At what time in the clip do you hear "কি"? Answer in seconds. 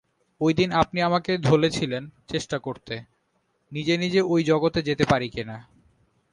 5.29-5.43